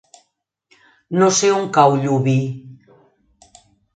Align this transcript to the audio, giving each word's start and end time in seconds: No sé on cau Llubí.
No 1.19 1.27
sé 1.41 1.51
on 1.57 1.69
cau 1.77 1.97
Llubí. 2.05 2.35